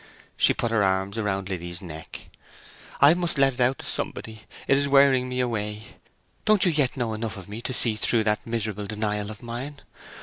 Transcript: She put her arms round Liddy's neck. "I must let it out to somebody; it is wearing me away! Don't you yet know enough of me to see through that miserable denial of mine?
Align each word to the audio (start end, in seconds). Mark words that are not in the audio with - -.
She 0.35 0.55
put 0.55 0.71
her 0.71 0.81
arms 0.83 1.19
round 1.19 1.47
Liddy's 1.47 1.79
neck. 1.79 2.21
"I 3.01 3.13
must 3.13 3.37
let 3.37 3.53
it 3.53 3.59
out 3.61 3.77
to 3.77 3.85
somebody; 3.85 4.41
it 4.67 4.75
is 4.75 4.89
wearing 4.89 5.29
me 5.29 5.39
away! 5.41 5.83
Don't 6.43 6.65
you 6.65 6.71
yet 6.71 6.97
know 6.97 7.13
enough 7.13 7.37
of 7.37 7.47
me 7.47 7.61
to 7.61 7.71
see 7.71 7.95
through 7.95 8.23
that 8.23 8.47
miserable 8.47 8.87
denial 8.87 9.29
of 9.29 9.43
mine? 9.43 9.79